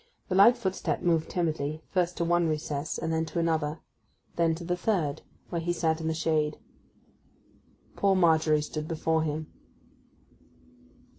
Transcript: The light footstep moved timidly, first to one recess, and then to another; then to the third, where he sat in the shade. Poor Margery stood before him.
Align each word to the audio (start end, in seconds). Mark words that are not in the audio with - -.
The 0.29 0.35
light 0.35 0.57
footstep 0.57 1.03
moved 1.03 1.29
timidly, 1.29 1.83
first 1.91 2.17
to 2.17 2.25
one 2.25 2.47
recess, 2.47 2.97
and 2.97 3.13
then 3.13 3.23
to 3.27 3.37
another; 3.37 3.81
then 4.35 4.55
to 4.55 4.63
the 4.63 4.75
third, 4.75 5.21
where 5.49 5.61
he 5.61 5.71
sat 5.71 6.01
in 6.01 6.07
the 6.07 6.15
shade. 6.15 6.57
Poor 7.95 8.15
Margery 8.15 8.63
stood 8.63 8.87
before 8.87 9.21
him. 9.21 9.53